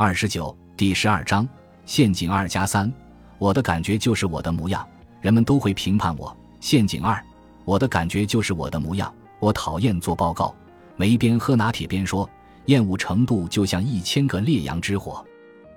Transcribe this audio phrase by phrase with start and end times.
[0.00, 1.44] 二十九，第十二章
[1.84, 2.88] 陷阱二加三。
[3.36, 4.88] 我的感觉就是我的模样，
[5.20, 6.36] 人们都会评判我。
[6.60, 7.20] 陷阱二，
[7.64, 9.12] 我的感觉就是我的模样。
[9.40, 10.54] 我讨厌做报告。
[10.94, 12.30] 梅边喝拿铁边说，
[12.66, 15.26] 厌恶程度就像一千个烈阳之火。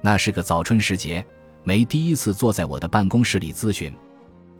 [0.00, 1.26] 那是个早春时节，
[1.64, 3.92] 梅第一次坐在我的办公室里咨询。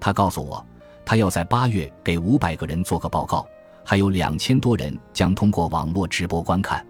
[0.01, 0.67] 他告诉我，
[1.07, 3.47] 他要在八月给五百个人做个报告，
[3.85, 6.85] 还有两千多人将通过网络直播观看。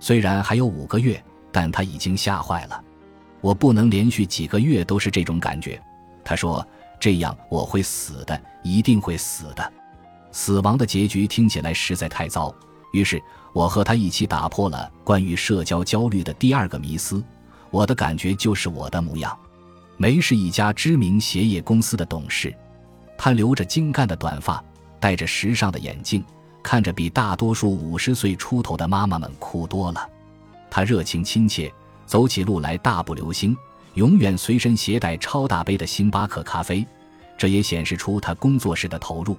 [0.00, 1.22] 虽然还有五个月。
[1.50, 2.84] 但他已经吓坏了，
[3.40, 5.80] 我不能连续几个月都是这种感觉。
[6.24, 6.66] 他说
[7.00, 9.72] ：“这样我会死的，一定会死的。”
[10.30, 12.54] 死亡的结局听起来实在太糟。
[12.92, 13.22] 于是，
[13.52, 17.22] 我和他一起打破了关于社交焦虑的第二个迷思。
[17.70, 19.36] 我的感觉就是我的模样。
[19.96, 22.54] 梅是一家知名鞋业公司的董事，
[23.16, 24.62] 他留着精干的短发，
[25.00, 26.24] 戴着时尚的眼镜，
[26.62, 30.08] 看着比大多数五十岁出头的妈妈们酷多了。
[30.70, 31.72] 他热情亲切，
[32.06, 33.56] 走起路来大步流星，
[33.94, 36.86] 永远随身携带超大杯的星巴克咖啡，
[37.36, 39.36] 这也显示出他工作时的投入。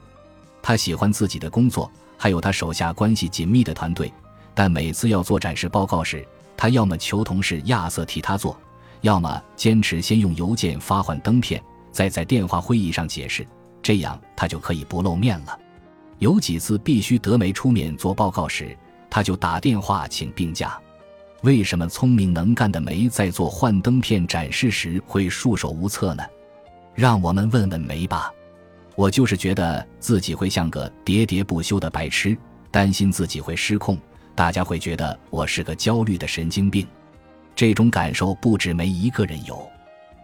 [0.62, 4.12] 他喜欢自己的工作，还有他手下关系紧密的团队。
[4.54, 6.26] 但每次要做展示报告时，
[6.58, 8.60] 他要么求同事亚瑟替他做，
[9.02, 13.48] 要么坚持先用邮件发幻灯片，再在电话会议上解释，
[13.82, 15.58] 这样他就可以不露面了。
[16.18, 18.78] 有几次必须德梅出面做报告时，
[19.10, 20.78] 他就打电话请病假。
[21.42, 26.24] 为什么聪明能干的梅在做幻灯片展示时会束手无策呢？
[26.94, 28.30] 让我们问问梅吧。
[28.96, 32.38] 我就是觉得自己会像个喋喋不休的白痴，
[32.70, 33.98] 担心自己会失控，
[34.36, 36.86] 大家会觉得我是个焦虑的神经病。
[37.56, 39.66] 这种感受不止梅一个人有。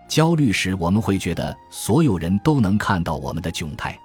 [0.09, 3.97] 焦虑时，我们会觉得所有人都能看到我们的窘态，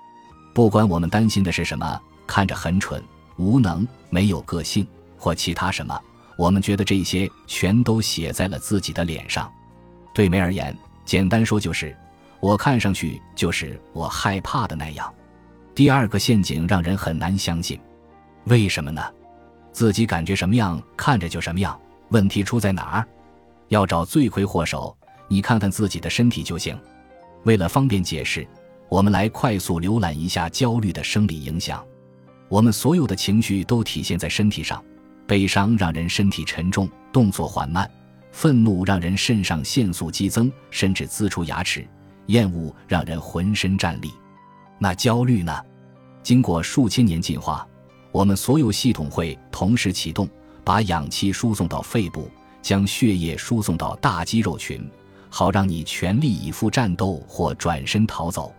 [0.54, 3.02] 不管我们担心的是什么，看着很蠢、
[3.36, 4.86] 无能、没有个性
[5.18, 6.00] 或其他什么。
[6.40, 9.52] 我们觉得这些全都写在了自己的脸上。
[10.14, 10.74] 对梅而言，
[11.04, 11.94] 简单说就是，
[12.40, 15.12] 我看上去就是我害怕的那样。
[15.74, 17.78] 第二个陷阱让人很难相信，
[18.44, 19.02] 为什么呢？
[19.70, 21.78] 自己感觉什么样，看着就什么样。
[22.08, 23.06] 问题出在哪儿？
[23.68, 24.96] 要找罪魁祸首，
[25.28, 26.74] 你看看自己的身体就行。
[27.44, 28.48] 为了方便解释，
[28.88, 31.84] 我们来快速浏览一下焦虑的生理影响。
[32.48, 34.82] 我们所有的情绪都体现在身体上。
[35.30, 37.86] 悲伤让人身体沉重，动作缓慢；
[38.32, 41.82] 愤怒让人肾上腺素激增，甚至呲出牙齿；
[42.26, 44.10] 厌恶让人浑身战栗。
[44.76, 45.56] 那焦虑呢？
[46.20, 47.64] 经过数千年进化，
[48.10, 50.28] 我们所有系统会同时启动，
[50.64, 52.28] 把氧气输送到肺部，
[52.60, 54.84] 将血液输送到大肌肉群，
[55.28, 58.52] 好让你全力以赴战斗或转身逃走。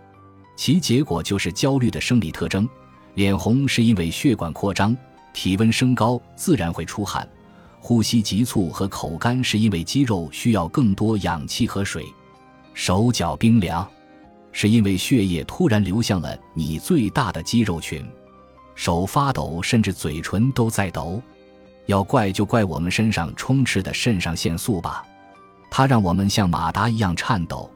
[0.56, 2.66] 其结果就是焦虑的生理特征：
[3.12, 4.96] 脸红是因为血管扩张。
[5.32, 7.28] 体温升高自然会出汗，
[7.80, 12.06] 呼吸急促和口干是因为肌肉需要更多氧气和水，
[12.74, 13.88] 手脚冰凉
[14.52, 18.06] 是因为血液突然流向了你最大的肌肉群，
[18.74, 21.20] 手发抖甚至嘴唇都在抖，
[21.86, 25.04] 要怪就怪我们身上充斥的肾上腺素吧，
[25.70, 27.70] 它让我们像马达一样颤抖，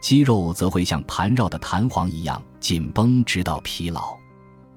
[0.00, 4.16] 肌肉则会像盘绕的弹簧一样紧绷直到疲劳，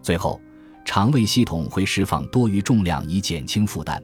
[0.02, 0.42] 最后。
[0.86, 4.02] 肠胃系统会释放多余重量以减轻负担，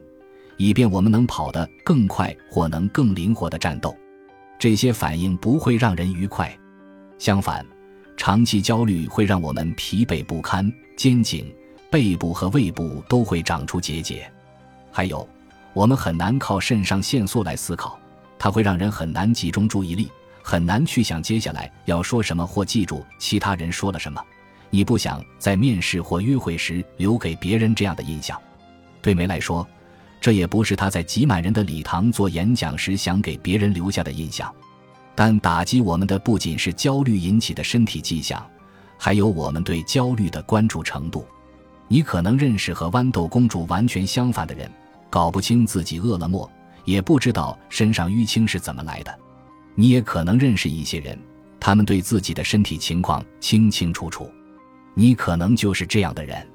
[0.56, 3.96] 以便我们能跑得更快或能更灵活地战斗。
[4.58, 6.54] 这些反应不会让人愉快，
[7.18, 7.64] 相反，
[8.16, 11.54] 长期焦虑会让我们疲惫不堪，肩颈、
[11.90, 14.30] 背部和胃部都会长出结节。
[14.90, 15.26] 还有，
[15.72, 17.98] 我们很难靠肾上腺素来思考，
[18.38, 20.10] 它会让人很难集中注意力，
[20.42, 24.22] 很难去想接下来要说什么或记住其他人说了什么。
[24.70, 28.40] 你不想在面试或约会时留给别人这样的印象，
[29.02, 29.66] 对梅来说，
[30.20, 34.52] 这也不是他在挤满人的礼堂做演讲时想给别人留下的印象。
[35.14, 38.44] 但打击我们的不仅是焦虑引起的身体迹象，
[38.96, 41.26] 还有我们对焦虑的关注程度。
[41.88, 44.70] 你可能认识和豌豆公主完全相反的人，
[45.10, 46.48] 搞不清自己饿了么，
[46.84, 49.18] 也不知道身上淤青是怎么来的。
[49.74, 51.18] 你也可能认识一些人，
[51.58, 54.30] 他们对自己的身体情况清清楚楚。
[54.94, 56.46] 你可能就是这样的人，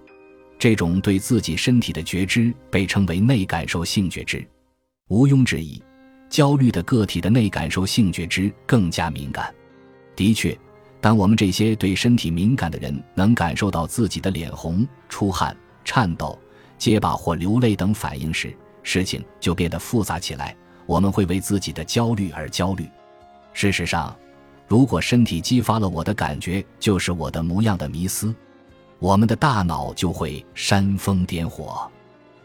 [0.59, 4.45] 这种对自己身体的觉知被称为内感受性觉知。
[5.07, 5.81] 毋庸置疑，
[6.29, 9.53] 焦虑的个体的内感受性觉知更加敏感。
[10.15, 10.57] 的确，
[10.99, 16.37] 当我们这些对身体敏感的人能感受到自己的脸红、出汗、颤抖、
[16.77, 20.55] 结巴或流泪等反应时，事情就变得复杂起来。
[20.85, 22.85] 我们会为自己的焦虑而焦虑。
[23.53, 24.15] 事实上。
[24.67, 28.33] 如果身体激发了我的感觉就是我的模样的迷思，
[28.97, 31.89] 我们的大脑就会煽风点火。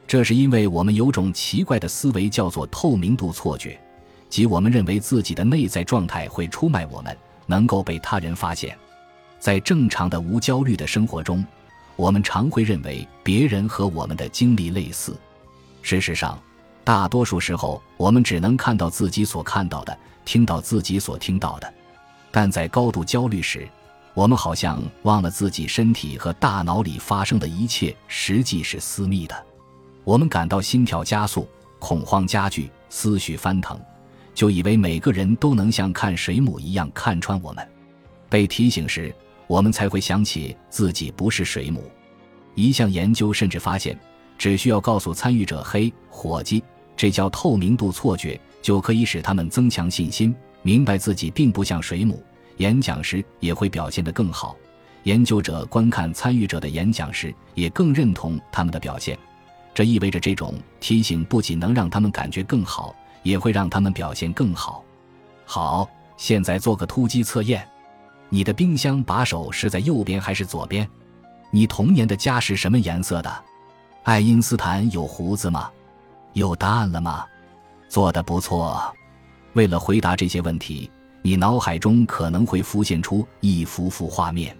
[0.06, 3.80] 这是因为我们有种奇怪的思维，叫做透明度错觉，
[4.28, 8.76] 即我们认为自己的内在状态会出卖我们，能够被他人发现。
[9.38, 11.42] 在正常的无焦虑的生活中，
[11.96, 15.16] 我们常会认为别人和我们的经历类似。
[15.80, 16.38] 事实上，
[16.84, 21.72] 大多数时候我们只能看到自己所看到的，听到自己所听到的。
[22.30, 23.68] 但在高度焦虑时，
[24.14, 29.46] 我们好像忘了自己身体和大脑里发生的一切实际是私密的。
[30.04, 31.48] 我们感到心跳加速、
[31.78, 33.78] 恐慌加剧、思绪翻腾，
[34.34, 37.66] 就以为每个人都能像看水母一样看穿我们。
[38.28, 39.14] 被提醒时，
[39.46, 41.90] 我们才会想起自己不是水母。
[42.54, 43.98] 一项研究甚至发现，
[44.38, 46.62] 只需要告诉参与者“嘿，伙计”，
[46.96, 52.22] 这叫透明度错觉，就可以使他们增强信心，明白自己并不像水母。
[52.56, 54.54] 演讲时也会表现得更好。
[55.04, 59.18] 研究者观看参与者的演讲时，也更认同他们的表现。
[59.72, 64.84] 这意味着这种提醒不仅能让他们感觉更好，也会让他们表现更好。
[65.46, 67.66] 好，现在做个突击测验。
[68.28, 70.86] 你的冰箱把手是在右边还是左边？
[71.50, 73.44] 你童年的家是什么颜色的？
[74.02, 75.70] 爱因斯坦有胡子吗？
[76.34, 77.24] 有答案了吗？
[77.88, 78.94] 做得不错。
[79.54, 80.90] 为了回答这些问题，
[81.22, 84.56] 你脑海中可能会浮现出一幅幅画面。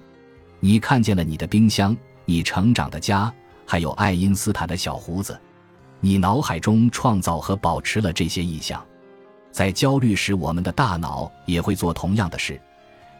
[0.58, 3.32] 你看见了你的冰箱，你成长的家，
[3.64, 5.38] 还有爱因斯坦的小胡子。
[6.00, 8.84] 你脑海中创造和保持了这些意象。
[9.52, 12.60] 在焦虑时，我们的大脑也会做同样的事。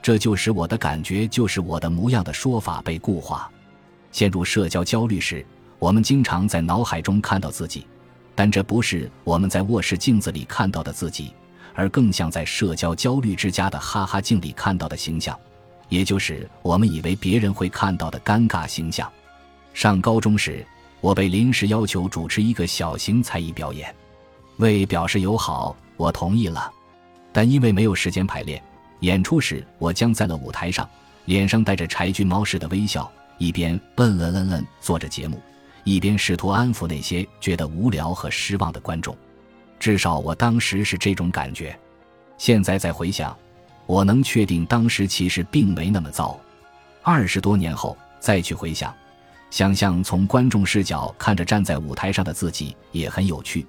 [0.02, 3.50] 这就使我的感觉就是我的模样的说法被固化。
[4.12, 5.44] 陷入社交焦虑时，
[5.78, 7.87] 我们经常在脑海中看到自己，
[8.34, 11.34] 但这不是我们在卧室镜子里看到的自己，
[11.81, 15.35] 而更像在社交焦虑之家的哈哈镜里看到的形象，
[15.88, 19.11] 也就是我们以为别人会看到的尴尬形象。
[19.73, 20.62] 上高中时，
[21.00, 23.94] 我被临时要求主持一个小型才艺表演，
[24.59, 26.71] 为表示友好，我同意了，
[27.32, 28.62] 但因为没有时间排练。
[29.00, 30.87] 演出时，我僵在了舞台上，
[31.25, 35.41] 脸上带着柴郡猫似的微笑，一边问问问问做着节目，
[35.85, 39.17] 一边试图安抚那些觉得无聊和失望的观众。
[39.81, 41.77] 至少我当时是这种感觉。
[42.38, 43.37] 现在再回想，
[43.87, 46.38] 我能确定当时其实并没那么糟。
[47.03, 48.94] 二十多年后再去回想，
[49.50, 53.67] 想象从观众视角看着站在舞台上的自己也很有趣。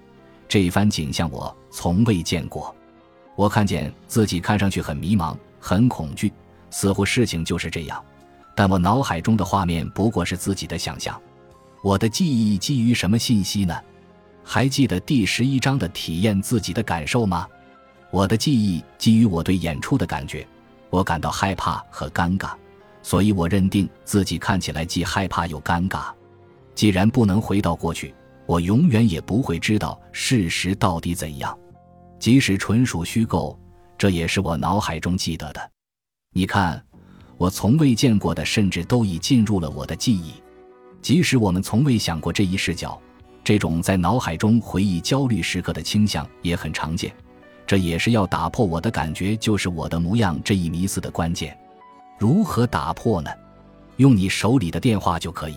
[0.48, 2.76] 这一番景象我从未见过。
[3.38, 6.32] 我看见自己看上去很迷茫、很恐惧，
[6.70, 8.04] 似乎事情就是这样。
[8.54, 11.20] 但我脑海中的画面不过是自己的想象。
[11.82, 13.74] 我的记忆基于什么信息呢？
[14.44, 17.48] 还记得第十一章的体验自己的感受吗？
[18.10, 20.46] 我的记忆基于我对演出的感觉。
[20.90, 22.52] 我感到害怕和尴尬，
[23.02, 26.12] 所以我认定自己看起来既害怕又尴尬。
[26.76, 28.14] 既然不能回到过去，
[28.46, 31.58] 我永远也不会知道事实到底怎样。
[32.20, 33.58] 即使纯属虚构，
[33.98, 35.72] 这也是我脑海中记得的。
[36.34, 36.84] 你看，
[37.38, 40.34] 我从未见过的，甚至都已进入了我的记忆。
[41.02, 43.02] 即使我们从未想过这一视角，
[43.44, 47.14] 这种在脑海中回忆焦虑时刻的倾向也很常见。
[47.66, 51.58] 这也是要打破我的感觉就是我的模样这一迷思的关键。
[52.20, 53.32] 如何打破呢？
[53.98, 55.56] 用你手里的电话就可以。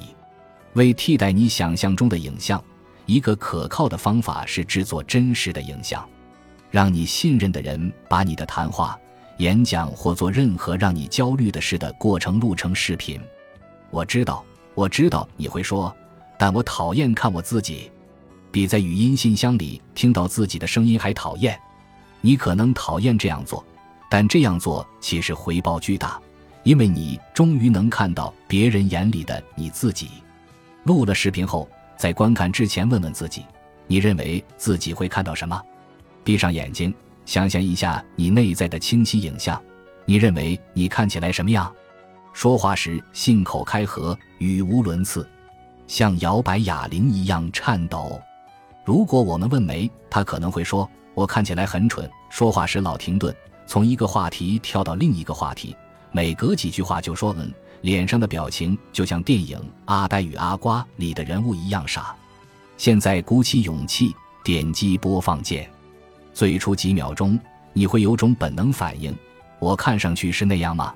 [0.74, 2.62] 为替代你想象中的影像，
[3.06, 6.06] 一个可靠的方法是制作真实的影像。
[6.70, 8.98] 让你信任的人把你的谈话、
[9.38, 13.20] 演讲或做任何让你焦虑的事的过程录成视频。
[13.90, 15.94] 我知道，我知道你会说，
[16.38, 17.90] 但我讨厌看我自己，
[18.50, 21.58] 比在语音信箱里听到自己的声音还讨厌。
[22.20, 23.64] 你可能讨厌这样做，
[24.10, 26.20] 但这样做其实回报巨大，
[26.62, 30.08] 因为你终于能看到别人眼里的你自己。
[30.84, 33.44] 录了视频后，在观看之前问问自己，
[33.86, 35.60] 你认为自己会看到什么？
[36.22, 36.94] 闭上眼睛，
[37.26, 39.60] 想象一下你内在的清晰影像。
[40.06, 41.70] 你认为你看起来什么样？
[42.32, 45.28] 说话时信口开河，语无伦次，
[45.86, 48.20] 像摇摆哑铃一样颤抖。
[48.84, 53.34] 如果我们问梅，他可能会说：“我看起来很蠢，说话时老停顿，
[53.66, 55.74] 从一个话题跳到另一个话题，
[56.12, 62.14] 每隔几句话就说嗯，脸上的表情就像电影《阿呆与阿瓜》里的人物一样傻。”
[62.76, 65.70] 现在鼓起勇气，点击播放键。
[66.32, 67.38] 最初几秒钟，
[67.72, 69.16] 你会有种本能反应：
[69.60, 70.92] 我看上去是那样吗？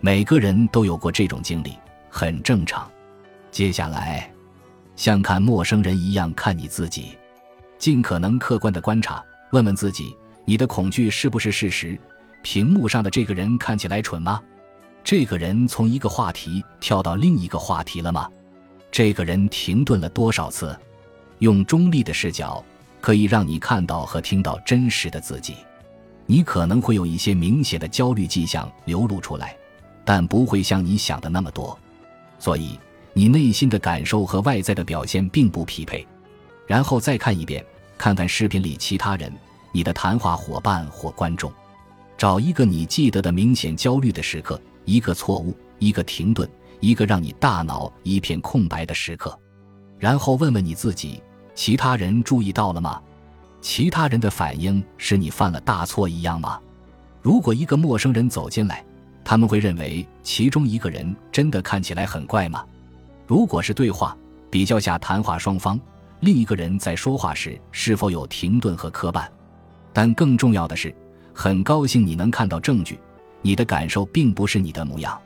[0.00, 1.76] 每个人都有过这种经历，
[2.08, 2.90] 很正常。
[3.50, 4.32] 接下来，
[4.96, 7.18] 像看陌生人一样看你自己，
[7.78, 11.98] 尽可能客观的观察，问问自己：你的恐惧是不是事实？
[12.42, 14.40] 屏幕上的这个人看起来蠢吗？
[15.02, 18.28] 这个人从一个话题跳到另一个话题了吗？
[18.90, 20.78] 这个人停顿了多少次？
[21.40, 22.64] 用中立的视角，
[23.00, 25.56] 可以让你看到和听到真实的自己。
[26.26, 29.56] 你可能会有一些明显的焦虑迹象流露出来，
[30.04, 31.76] 但不会像你想的那么多。
[32.38, 32.78] 所以，
[33.12, 36.06] 你内心的感受和外在的表现并不匹配。
[36.66, 37.64] 然后再看一遍，
[37.98, 39.32] 看看视频里其他人，
[39.72, 41.52] 你的谈话伙伴或观众，
[42.16, 46.48] 找一个你记得的明显焦虑的时刻，一个错误，一个停顿，
[46.78, 49.36] 一个让你大脑一片空白的时刻，
[49.98, 51.20] 然后问问你自己：
[51.54, 53.00] 其他人注意到了吗？
[53.60, 56.58] 其他人的反应是你犯了大错一样吗？
[57.20, 58.84] 如果一个陌生人走进来，
[59.24, 62.64] 他们会认为其中一个人真的看起来很怪吗？
[63.30, 64.16] 如果是对话，
[64.50, 65.80] 比较下谈话双方，
[66.18, 69.24] 另一个人在说话时是否有停顿和磕绊。
[69.92, 70.92] 但更重要的是，
[71.32, 72.98] 很高兴你能看到证据，
[73.40, 75.16] 你的感受并不是你的模样。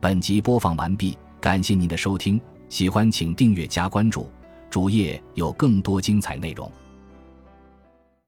[0.00, 4.26] 本集播放完毕，感谢您的收听，喜欢请订阅加关注。
[4.70, 6.72] 主页有更多精彩内容。